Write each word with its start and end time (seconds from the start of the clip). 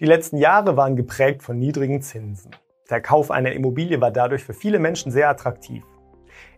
Die 0.00 0.06
letzten 0.06 0.38
Jahre 0.38 0.76
waren 0.76 0.96
geprägt 0.96 1.44
von 1.44 1.56
niedrigen 1.56 2.02
Zinsen. 2.02 2.50
Der 2.90 3.00
Kauf 3.00 3.30
einer 3.30 3.52
Immobilie 3.52 4.00
war 4.00 4.10
dadurch 4.10 4.42
für 4.42 4.52
viele 4.52 4.80
Menschen 4.80 5.12
sehr 5.12 5.28
attraktiv. 5.28 5.84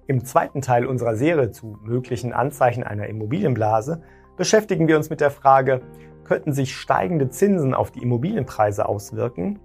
Im 0.07 0.25
zweiten 0.25 0.63
Teil 0.63 0.87
unserer 0.87 1.17
Serie 1.17 1.51
zu 1.51 1.77
möglichen 1.83 2.33
Anzeichen 2.33 2.83
einer 2.83 3.09
Immobilienblase 3.09 4.03
beschäftigen 4.39 4.89
wir 4.89 4.97
uns 4.97 5.11
mit 5.11 5.21
der 5.21 5.31
Frage, 5.31 5.83
könnten 6.25 6.55
sich 6.55 6.75
steigende 6.75 7.29
Zinsen 7.29 7.75
auf 7.75 7.91
die 7.91 8.03
Immobilienpreise 8.03 8.89
auswirken? 8.89 9.59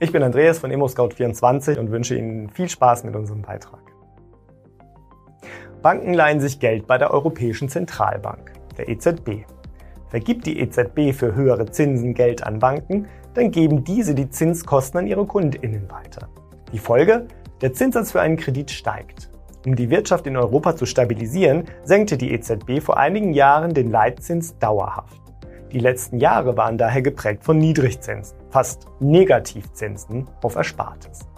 Ich 0.00 0.10
bin 0.10 0.24
Andreas 0.24 0.58
von 0.58 0.72
ImmoScout24 0.72 1.78
und 1.78 1.92
wünsche 1.92 2.16
Ihnen 2.16 2.50
viel 2.50 2.68
Spaß 2.68 3.04
mit 3.04 3.14
unserem 3.14 3.42
Beitrag. 3.42 3.82
Banken 5.82 6.14
leihen 6.14 6.40
sich 6.40 6.58
Geld 6.58 6.88
bei 6.88 6.98
der 6.98 7.12
Europäischen 7.12 7.68
Zentralbank, 7.68 8.54
der 8.76 8.88
EZB. 8.88 9.44
Vergibt 10.08 10.46
die 10.46 10.58
EZB 10.58 11.12
für 11.12 11.34
höhere 11.34 11.66
Zinsen 11.70 12.14
Geld 12.14 12.42
an 12.42 12.58
Banken, 12.58 13.06
dann 13.34 13.50
geben 13.50 13.84
diese 13.84 14.14
die 14.14 14.30
Zinskosten 14.30 15.00
an 15.00 15.06
ihre 15.06 15.26
Kundinnen 15.26 15.90
weiter. 15.90 16.28
Die 16.72 16.78
Folge? 16.78 17.26
Der 17.60 17.72
Zinssatz 17.72 18.12
für 18.12 18.20
einen 18.20 18.36
Kredit 18.36 18.70
steigt. 18.70 19.30
Um 19.66 19.76
die 19.76 19.90
Wirtschaft 19.90 20.26
in 20.26 20.36
Europa 20.36 20.76
zu 20.76 20.86
stabilisieren, 20.86 21.64
senkte 21.82 22.16
die 22.16 22.32
EZB 22.32 22.80
vor 22.80 22.96
einigen 22.96 23.32
Jahren 23.32 23.74
den 23.74 23.90
Leitzins 23.90 24.58
dauerhaft. 24.58 25.20
Die 25.72 25.80
letzten 25.80 26.18
Jahre 26.18 26.56
waren 26.56 26.78
daher 26.78 27.02
geprägt 27.02 27.44
von 27.44 27.58
Niedrigzinsen, 27.58 28.38
fast 28.48 28.86
Negativzinsen 29.00 30.26
auf 30.42 30.56
Erspartes. 30.56 31.28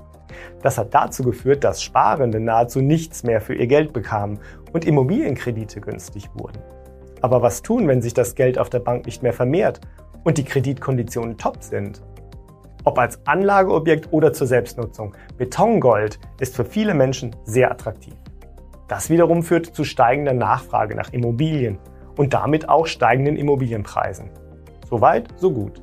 Das 0.62 0.78
hat 0.78 0.94
dazu 0.94 1.24
geführt, 1.24 1.64
dass 1.64 1.82
Sparende 1.82 2.38
nahezu 2.38 2.80
nichts 2.80 3.24
mehr 3.24 3.40
für 3.40 3.54
ihr 3.54 3.66
Geld 3.66 3.92
bekamen 3.92 4.38
und 4.72 4.84
Immobilienkredite 4.84 5.80
günstig 5.80 6.28
wurden. 6.34 6.60
Aber 7.20 7.42
was 7.42 7.62
tun, 7.62 7.86
wenn 7.88 8.02
sich 8.02 8.14
das 8.14 8.34
Geld 8.34 8.58
auf 8.58 8.70
der 8.70 8.80
Bank 8.80 9.06
nicht 9.06 9.22
mehr 9.22 9.32
vermehrt 9.32 9.80
und 10.24 10.38
die 10.38 10.44
Kreditkonditionen 10.44 11.36
top 11.36 11.62
sind? 11.62 12.02
Ob 12.84 12.98
als 12.98 13.20
Anlageobjekt 13.26 14.08
oder 14.10 14.32
zur 14.32 14.46
Selbstnutzung, 14.46 15.14
Betongold 15.36 16.18
ist 16.40 16.56
für 16.56 16.64
viele 16.64 16.94
Menschen 16.94 17.36
sehr 17.44 17.70
attraktiv. 17.70 18.14
Das 18.88 19.10
wiederum 19.10 19.42
führt 19.42 19.66
zu 19.66 19.84
steigender 19.84 20.32
Nachfrage 20.32 20.94
nach 20.94 21.12
Immobilien 21.12 21.78
und 22.16 22.32
damit 22.32 22.68
auch 22.68 22.86
steigenden 22.86 23.36
Immobilienpreisen. 23.36 24.30
Soweit, 24.88 25.28
so 25.36 25.52
gut. 25.52 25.82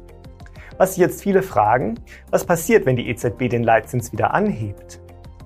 Was 0.77 0.97
jetzt 0.97 1.23
viele 1.23 1.41
fragen, 1.41 1.95
was 2.29 2.45
passiert, 2.45 2.85
wenn 2.85 2.95
die 2.95 3.09
EZB 3.09 3.49
den 3.49 3.63
Leitzins 3.63 4.11
wieder 4.11 4.33
anhebt? 4.33 4.99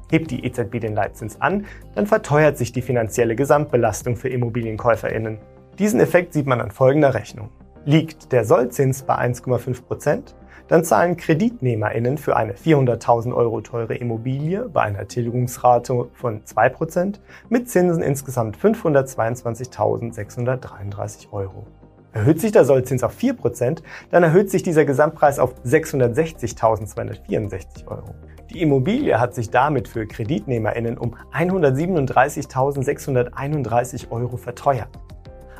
Hebt 0.09 0.31
die 0.31 0.44
EZB 0.45 0.80
den 0.80 0.95
Leitzins 0.95 1.39
an, 1.39 1.66
dann 1.95 2.08
verteuert 2.08 2.58
sich 2.58 2.72
die 2.72 2.81
finanzielle 2.81 3.36
Gesamtbelastung 3.36 4.16
für 4.16 4.30
Immobilienkäuferinnen. 4.30 5.38
Diesen 5.80 6.00
Effekt 6.00 6.33
sieht 6.33 6.47
man 6.47 6.61
an 6.61 6.72
folgender 6.72 7.14
Rechnung. 7.14 7.50
Liegt 7.86 8.31
der 8.31 8.45
Sollzins 8.45 9.03
bei 9.03 9.17
1,5 9.17 9.83
Prozent, 9.83 10.33
dann 10.67 10.83
zahlen 10.83 11.17
KreditnehmerInnen 11.17 12.17
für 12.17 12.36
eine 12.36 12.53
400.000 12.53 13.31
Euro 13.33 13.61
teure 13.61 13.95
Immobilie 13.95 14.67
bei 14.69 14.81
einer 14.81 15.08
Tilgungsrate 15.08 16.09
von 16.14 16.45
2 16.45 16.69
Prozent 16.69 17.22
mit 17.49 17.69
Zinsen 17.69 18.03
insgesamt 18.03 18.58
522.633 18.58 21.31
Euro. 21.31 21.66
Erhöht 22.14 22.42
sich 22.42 22.52
der 22.52 22.66
Sollzins 22.66 23.03
auf 23.03 23.14
4 23.14 23.33
Prozent, 23.33 23.83
dann 24.11 24.23
erhöht 24.23 24.52
sich 24.52 24.64
dieser 24.64 24.83
Gesamtpreis 24.86 25.39
auf 25.39 25.55
660.264 25.66 27.88
Euro. 27.88 28.14
Die 28.49 28.61
Immobilie 28.61 29.17
hat 29.19 29.33
sich 29.33 29.49
damit 29.49 29.88
für 29.88 30.05
KreditnehmerInnen 30.05 30.97
um 30.97 31.16
137.631 31.33 34.11
Euro 34.11 34.36
verteuert. 34.36 34.89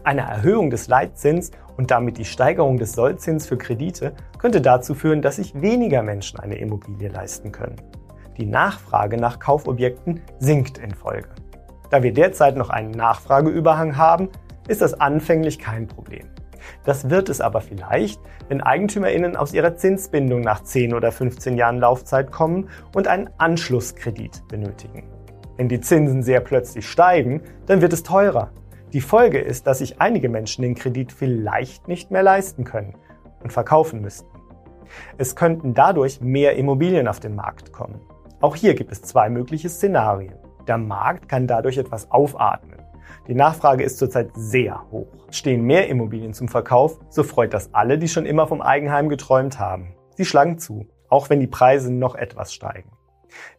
Eine 0.04 0.22
Erhöhung 0.22 0.72
des 0.72 0.88
Leitzins 0.88 1.52
und 1.78 1.92
damit 1.92 2.18
die 2.18 2.26
Steigerung 2.26 2.78
des 2.78 2.94
Sollzins 2.94 3.46
für 3.46 3.58
Kredite 3.58 4.14
könnte 4.40 4.60
dazu 4.60 4.96
führen, 4.96 5.22
dass 5.22 5.36
sich 5.36 5.62
weniger 5.62 6.02
Menschen 6.02 6.40
eine 6.40 6.58
Immobilie 6.58 7.10
leisten 7.10 7.52
können. 7.52 7.76
Die 8.38 8.48
Nachfrage 8.48 9.18
nach 9.18 9.38
Kaufobjekten 9.38 10.22
sinkt 10.40 10.80
in 10.80 10.96
Folge. 10.96 11.30
Da 11.92 12.02
wir 12.02 12.14
derzeit 12.14 12.58
noch 12.58 12.72
einen 12.72 12.90
Nachfrageüberhang 12.92 13.96
haben, 13.96 14.30
ist 14.68 14.82
das 14.82 15.00
anfänglich 15.00 15.60
kein 15.60 15.88
Problem. 15.88 16.28
Das 16.84 17.12
wird 17.12 17.30
es 17.30 17.40
aber 17.40 17.62
vielleicht, 17.62 18.20
wenn 18.48 18.62
EigentümerInnen 18.62 19.36
aus 19.36 19.54
ihrer 19.54 19.76
Zinsbindung 19.76 20.42
nach 20.42 20.64
10 20.64 20.96
oder 20.96 21.12
15 21.12 21.58
Jahren 21.58 21.80
Laufzeit 21.80 22.32
kommen 22.32 22.70
und 22.96 23.08
einen 23.08 23.30
Anschlusskredit 23.38 24.48
benötigen. 24.48 25.04
Wenn 25.58 25.70
die 25.70 25.82
Zinsen 25.82 26.24
sehr 26.24 26.40
plötzlich 26.40 26.90
steigen, 26.90 27.42
dann 27.68 27.82
wird 27.82 27.94
es 27.94 28.02
teurer 28.02 28.52
die 28.94 29.02
Folge 29.02 29.40
ist, 29.40 29.68
dass 29.68 29.78
sich 29.78 30.02
einige 30.02 30.28
Menschen 30.28 30.64
den 30.64 30.76
Kredit 30.76 31.12
vielleicht 31.12 31.88
nicht 31.88 32.12
mehr 32.12 32.24
leisten 32.24 32.66
können 32.66 32.96
und 33.42 33.54
verkaufen 33.54 34.02
müssten. 34.02 34.28
Es 35.18 35.36
könnten 35.36 35.74
dadurch 35.74 36.20
mehr 36.20 36.58
Immobilien 36.58 37.08
auf 37.08 37.22
den 37.22 37.36
Markt 37.36 37.72
kommen. 37.72 38.02
Auch 38.42 38.56
hier 38.56 38.74
gibt 38.74 38.92
es 38.92 39.02
zwei 39.02 39.30
mögliche 39.30 39.70
Szenarien. 39.70 40.34
Der 40.68 40.78
Markt 40.78 41.30
kann 41.30 41.48
dadurch 41.48 41.78
etwas 41.78 42.12
aufatmen. 42.12 42.80
Die 43.28 43.34
Nachfrage 43.36 43.84
ist 43.84 43.98
zurzeit 43.98 44.32
sehr 44.34 44.84
hoch. 44.92 45.08
Stehen 45.30 45.64
mehr 45.64 45.88
Immobilien 45.88 46.34
zum 46.34 46.50
Verkauf, 46.50 47.00
so 47.10 47.24
freut 47.24 47.54
das 47.54 47.74
alle, 47.74 47.98
die 47.98 48.10
schon 48.10 48.26
immer 48.26 48.48
vom 48.48 48.62
Eigenheim 48.62 49.08
geträumt 49.08 49.60
haben. 49.60 49.96
Sie 50.16 50.26
schlagen 50.26 50.58
zu, 50.58 50.88
auch 51.08 51.30
wenn 51.30 51.40
die 51.40 51.48
Preise 51.48 51.94
noch 51.94 52.16
etwas 52.16 52.54
steigen. 52.54 52.92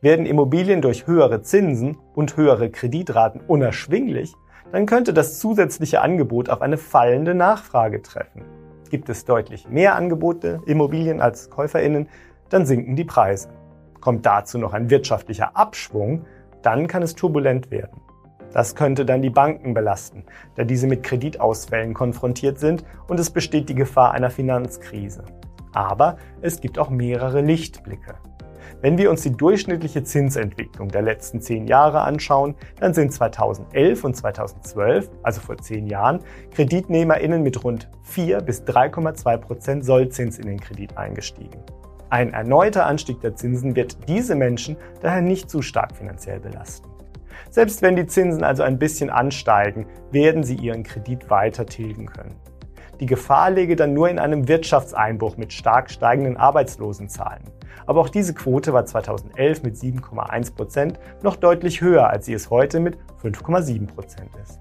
Werden 0.00 0.26
Immobilien 0.26 0.82
durch 0.82 1.06
höhere 1.06 1.40
Zinsen 1.42 1.96
und 2.14 2.36
höhere 2.36 2.70
Kreditraten 2.70 3.40
unerschwinglich, 3.40 4.34
dann 4.72 4.86
könnte 4.86 5.12
das 5.12 5.38
zusätzliche 5.38 6.00
Angebot 6.00 6.48
auf 6.48 6.62
eine 6.62 6.78
fallende 6.78 7.34
Nachfrage 7.34 8.02
treffen. 8.02 8.42
Gibt 8.90 9.08
es 9.08 9.24
deutlich 9.24 9.68
mehr 9.68 9.94
Angebote 9.94 10.60
Immobilien 10.66 11.20
als 11.20 11.50
Käuferinnen, 11.50 12.08
dann 12.48 12.66
sinken 12.66 12.96
die 12.96 13.04
Preise. 13.04 13.50
Kommt 14.00 14.26
dazu 14.26 14.58
noch 14.58 14.72
ein 14.72 14.90
wirtschaftlicher 14.90 15.56
Abschwung, 15.56 16.24
dann 16.62 16.86
kann 16.86 17.02
es 17.02 17.14
turbulent 17.14 17.70
werden. 17.70 18.00
Das 18.52 18.74
könnte 18.74 19.06
dann 19.06 19.22
die 19.22 19.30
Banken 19.30 19.72
belasten, 19.72 20.24
da 20.56 20.64
diese 20.64 20.86
mit 20.86 21.02
Kreditausfällen 21.02 21.94
konfrontiert 21.94 22.58
sind 22.58 22.84
und 23.08 23.18
es 23.20 23.30
besteht 23.30 23.68
die 23.68 23.74
Gefahr 23.74 24.12
einer 24.12 24.30
Finanzkrise. 24.30 25.24
Aber 25.72 26.18
es 26.42 26.60
gibt 26.60 26.78
auch 26.78 26.90
mehrere 26.90 27.40
Lichtblicke. 27.40 28.14
Wenn 28.80 28.98
wir 28.98 29.10
uns 29.10 29.22
die 29.22 29.32
durchschnittliche 29.32 30.02
Zinsentwicklung 30.02 30.88
der 30.88 31.02
letzten 31.02 31.40
zehn 31.40 31.66
Jahre 31.66 32.00
anschauen, 32.00 32.54
dann 32.80 32.94
sind 32.94 33.12
2011 33.12 34.04
und 34.04 34.16
2012, 34.16 35.10
also 35.22 35.40
vor 35.40 35.58
zehn 35.58 35.86
Jahren, 35.86 36.20
KreditnehmerInnen 36.54 37.42
mit 37.42 37.62
rund 37.62 37.90
4 38.02 38.40
bis 38.40 38.62
3,2 38.62 39.36
Prozent 39.38 39.84
Sollzins 39.84 40.38
in 40.38 40.46
den 40.46 40.60
Kredit 40.60 40.96
eingestiegen. 40.96 41.60
Ein 42.10 42.32
erneuter 42.32 42.86
Anstieg 42.86 43.20
der 43.20 43.36
Zinsen 43.36 43.74
wird 43.74 44.08
diese 44.08 44.34
Menschen 44.34 44.76
daher 45.00 45.22
nicht 45.22 45.48
zu 45.48 45.62
stark 45.62 45.96
finanziell 45.96 46.40
belasten. 46.40 46.88
Selbst 47.50 47.82
wenn 47.82 47.96
die 47.96 48.06
Zinsen 48.06 48.44
also 48.44 48.62
ein 48.62 48.78
bisschen 48.78 49.10
ansteigen, 49.10 49.86
werden 50.10 50.42
sie 50.42 50.56
ihren 50.56 50.82
Kredit 50.82 51.30
weiter 51.30 51.66
tilgen 51.66 52.06
können. 52.06 52.34
Die 53.02 53.06
Gefahr 53.06 53.50
läge 53.50 53.74
dann 53.74 53.94
nur 53.94 54.08
in 54.08 54.20
einem 54.20 54.46
Wirtschaftseinbruch 54.46 55.36
mit 55.36 55.52
stark 55.52 55.90
steigenden 55.90 56.36
Arbeitslosenzahlen. 56.36 57.42
Aber 57.84 58.00
auch 58.00 58.08
diese 58.08 58.32
Quote 58.32 58.72
war 58.72 58.86
2011 58.86 59.64
mit 59.64 59.74
7,1 59.74 60.54
Prozent 60.54 61.00
noch 61.20 61.34
deutlich 61.34 61.80
höher, 61.80 62.08
als 62.08 62.26
sie 62.26 62.32
es 62.32 62.48
heute 62.48 62.78
mit 62.78 62.96
5,7 63.20 63.88
Prozent 63.88 64.30
ist. 64.40 64.60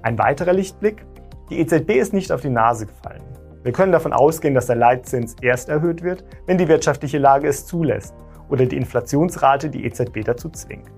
Ein 0.00 0.16
weiterer 0.16 0.52
Lichtblick? 0.52 1.04
Die 1.50 1.58
EZB 1.58 1.90
ist 1.96 2.12
nicht 2.12 2.30
auf 2.30 2.40
die 2.40 2.50
Nase 2.50 2.86
gefallen. 2.86 3.24
Wir 3.64 3.72
können 3.72 3.90
davon 3.90 4.12
ausgehen, 4.12 4.54
dass 4.54 4.66
der 4.66 4.76
Leitzins 4.76 5.34
erst 5.42 5.68
erhöht 5.68 6.04
wird, 6.04 6.24
wenn 6.46 6.58
die 6.58 6.68
wirtschaftliche 6.68 7.18
Lage 7.18 7.48
es 7.48 7.66
zulässt 7.66 8.14
oder 8.48 8.66
die 8.66 8.76
Inflationsrate 8.76 9.70
die 9.70 9.86
EZB 9.86 10.24
dazu 10.24 10.50
zwingt. 10.50 10.92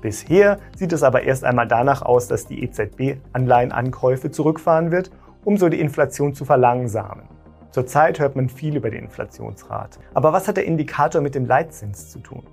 Bisher 0.00 0.58
sieht 0.76 0.92
es 0.92 1.02
aber 1.02 1.22
erst 1.22 1.42
einmal 1.42 1.66
danach 1.66 2.02
aus, 2.02 2.28
dass 2.28 2.46
die 2.46 2.62
EZB 2.62 3.16
Anleihenankäufe 3.32 4.30
zurückfahren 4.30 4.92
wird 4.92 5.10
um 5.44 5.56
so 5.56 5.68
die 5.68 5.80
Inflation 5.80 6.34
zu 6.34 6.44
verlangsamen. 6.44 7.28
Zurzeit 7.70 8.20
hört 8.20 8.36
man 8.36 8.48
viel 8.48 8.76
über 8.76 8.90
die 8.90 8.98
Inflationsrate. 8.98 9.98
Aber 10.14 10.32
was 10.32 10.46
hat 10.46 10.56
der 10.56 10.64
Indikator 10.64 11.20
mit 11.20 11.34
dem 11.34 11.44
Leitzins 11.44 12.10
zu 12.10 12.20
tun? 12.20 12.44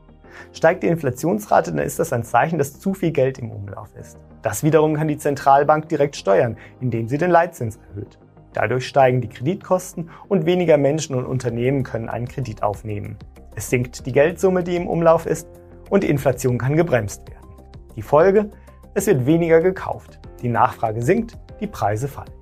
Steigt 0.51 0.83
die 0.83 0.87
Inflationsrate, 0.87 1.71
dann 1.71 1.85
ist 1.85 1.99
das 1.99 2.13
ein 2.13 2.23
Zeichen, 2.23 2.57
dass 2.57 2.79
zu 2.79 2.93
viel 2.93 3.11
Geld 3.11 3.37
im 3.37 3.51
Umlauf 3.51 3.89
ist. 3.95 4.17
Das 4.41 4.63
wiederum 4.63 4.95
kann 4.95 5.07
die 5.07 5.17
Zentralbank 5.17 5.89
direkt 5.89 6.15
steuern, 6.15 6.57
indem 6.79 7.07
sie 7.07 7.17
den 7.17 7.29
Leitzins 7.29 7.79
erhöht. 7.89 8.17
Dadurch 8.53 8.87
steigen 8.87 9.21
die 9.21 9.29
Kreditkosten 9.29 10.09
und 10.27 10.45
weniger 10.45 10.77
Menschen 10.77 11.15
und 11.15 11.25
Unternehmen 11.25 11.83
können 11.83 12.09
einen 12.09 12.27
Kredit 12.27 12.63
aufnehmen. 12.63 13.17
Es 13.55 13.69
sinkt 13.69 14.05
die 14.05 14.11
Geldsumme, 14.11 14.63
die 14.63 14.75
im 14.75 14.87
Umlauf 14.87 15.25
ist, 15.25 15.47
und 15.89 16.03
die 16.03 16.09
Inflation 16.09 16.57
kann 16.57 16.75
gebremst 16.75 17.27
werden. 17.29 17.47
Die 17.95 18.01
Folge? 18.01 18.49
Es 18.93 19.07
wird 19.07 19.25
weniger 19.25 19.61
gekauft. 19.61 20.19
Die 20.41 20.49
Nachfrage 20.49 21.01
sinkt, 21.01 21.37
die 21.59 21.67
Preise 21.67 22.07
fallen. 22.07 22.40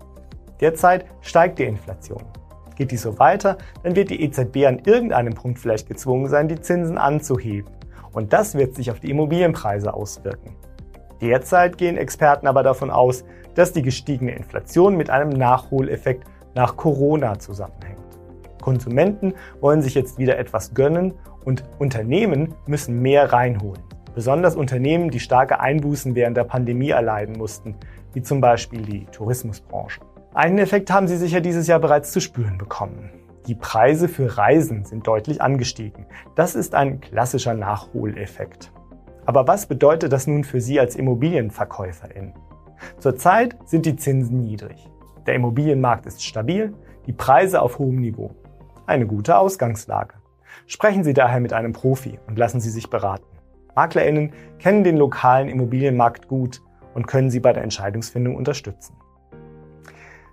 Derzeit 0.60 1.06
steigt 1.22 1.60
die 1.60 1.64
Inflation. 1.64 2.24
Geht 2.76 2.92
dies 2.92 3.02
so 3.02 3.20
weiter, 3.20 3.58
dann 3.84 3.96
wird 3.96 4.10
die 4.10 4.24
EZB 4.24 4.66
an 4.66 4.80
irgendeinem 4.86 5.34
Punkt 5.34 5.60
vielleicht 5.60 5.88
gezwungen 5.88 6.28
sein, 6.28 6.48
die 6.48 6.60
Zinsen 6.60 6.98
anzuheben. 6.98 7.72
Und 8.12 8.34
das 8.34 8.56
wird 8.56 8.76
sich 8.76 8.92
auf 8.92 9.00
die 9.00 9.12
Immobilienpreise 9.12 9.94
auswirken. 9.94 10.56
Derzeit 11.22 11.78
gehen 11.78 11.98
Experten 11.98 12.48
aber 12.48 12.64
davon 12.64 12.90
aus, 12.90 13.26
dass 13.56 13.74
die 13.74 13.82
gestiegene 13.82 14.32
Inflation 14.32 14.96
mit 14.96 15.10
einem 15.10 15.30
Nachholeffekt 15.30 16.24
nach 16.56 16.78
Corona 16.78 17.38
zusammenhängt. 17.38 18.00
Konsumenten 18.62 19.34
wollen 19.62 19.82
sich 19.82 19.96
jetzt 19.96 20.18
wieder 20.18 20.38
etwas 20.38 20.74
gönnen 20.74 21.14
und 21.46 21.64
Unternehmen 21.80 22.56
müssen 22.68 23.02
mehr 23.02 23.32
reinholen. 23.32 23.82
Besonders 24.16 24.56
Unternehmen, 24.56 25.12
die 25.12 25.20
starke 25.20 25.60
Einbußen 25.60 26.16
während 26.16 26.36
der 26.38 26.44
Pandemie 26.44 26.90
erleiden 26.90 27.38
mussten, 27.38 27.76
wie 28.14 28.22
zum 28.22 28.42
Beispiel 28.42 28.82
die 28.82 29.06
Tourismusbranche. 29.06 30.02
Einen 30.34 30.60
Effekt 30.60 30.92
haben 30.92 31.08
sie 31.08 31.18
sicher 31.18 31.42
dieses 31.42 31.66
Jahr 31.66 31.80
bereits 31.80 32.12
zu 32.12 32.22
spüren 32.22 32.60
bekommen. 32.60 33.10
Die 33.48 33.56
Preise 33.56 34.08
für 34.08 34.38
Reisen 34.38 34.86
sind 34.86 35.08
deutlich 35.08 35.42
angestiegen. 35.42 36.06
Das 36.36 36.54
ist 36.54 36.76
ein 36.76 37.02
klassischer 37.02 37.56
Nachholeffekt. 37.56 38.72
Aber 39.26 39.48
was 39.48 39.66
bedeutet 39.66 40.14
das 40.14 40.28
nun 40.28 40.44
für 40.44 40.62
Sie 40.62 40.80
als 40.80 40.96
Immobilienverkäuferin? 40.96 42.34
Zurzeit 43.00 43.58
sind 43.66 43.88
die 43.88 43.96
Zinsen 43.96 44.42
niedrig. 44.42 44.88
Der 45.26 45.34
Immobilienmarkt 45.34 46.06
ist 46.06 46.24
stabil, 46.24 46.76
die 47.08 47.14
Preise 47.14 47.64
auf 47.64 47.80
hohem 47.80 48.00
Niveau. 48.00 48.36
Eine 48.86 49.08
gute 49.08 49.36
Ausgangslage. 49.36 50.14
Sprechen 50.68 51.04
Sie 51.04 51.14
daher 51.14 51.40
mit 51.40 51.54
einem 51.54 51.74
Profi 51.74 52.20
und 52.28 52.38
lassen 52.38 52.60
Sie 52.60 52.70
sich 52.70 52.92
beraten. 52.92 53.26
MaklerInnen 53.76 54.34
kennen 54.60 54.84
den 54.84 54.98
lokalen 54.98 55.50
Immobilienmarkt 55.50 56.28
gut 56.28 56.62
und 56.94 57.08
können 57.08 57.32
Sie 57.32 57.40
bei 57.40 57.52
der 57.52 57.64
Entscheidungsfindung 57.64 58.36
unterstützen. 58.36 58.96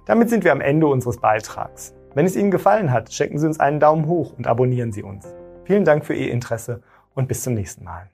Damit 0.06 0.30
sind 0.30 0.44
wir 0.44 0.52
am 0.52 0.60
Ende 0.60 0.86
unseres 0.86 1.18
Beitrags. 1.18 1.92
Wenn 2.14 2.26
es 2.26 2.36
Ihnen 2.36 2.52
gefallen 2.52 2.92
hat, 2.92 3.12
schenken 3.12 3.38
Sie 3.38 3.46
uns 3.46 3.58
einen 3.58 3.80
Daumen 3.80 4.06
hoch 4.06 4.32
und 4.38 4.46
abonnieren 4.46 4.92
Sie 4.92 5.02
uns. 5.02 5.26
Vielen 5.64 5.84
Dank 5.84 6.04
für 6.04 6.14
Ihr 6.14 6.30
Interesse 6.30 6.80
und 7.14 7.26
bis 7.26 7.42
zum 7.42 7.54
nächsten 7.54 7.84
Mal. 7.84 8.08